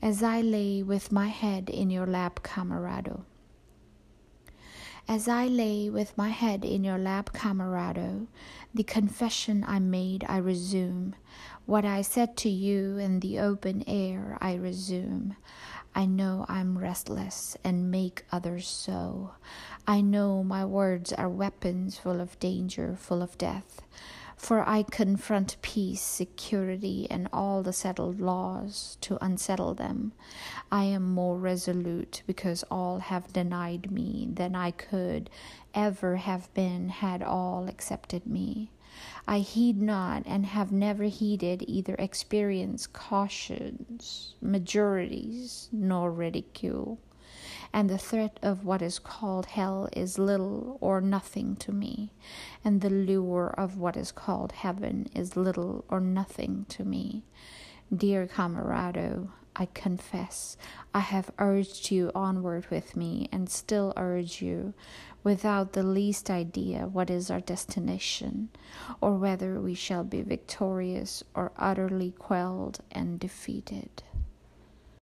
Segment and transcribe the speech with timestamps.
[0.00, 3.24] as I lay with my head in your lap, camerado.
[5.08, 8.26] As I lay with my head in your lap, camerado,
[8.74, 11.14] the confession I made I resume.
[11.66, 15.34] What I said to you in the open air I resume.
[15.94, 19.32] I know I'm restless and make others so.
[19.86, 23.80] I know my words are weapons full of danger, full of death.
[24.38, 30.12] For I confront peace, security, and all the settled laws to unsettle them.
[30.70, 35.28] I am more resolute because all have denied me than I could
[35.74, 38.70] ever have been had all accepted me.
[39.26, 47.00] I heed not and have never heeded either experience, cautions, majorities, nor ridicule
[47.72, 52.12] and the threat of what is called hell is little or nothing to me,
[52.64, 57.24] and the lure of what is called heaven is little or nothing to me.
[57.94, 60.56] Dear camerado, I confess
[60.94, 64.72] I have urged you onward with me and still urge you
[65.24, 68.50] without the least idea what is our destination,
[69.00, 74.04] or whether we shall be victorious or utterly quelled and defeated.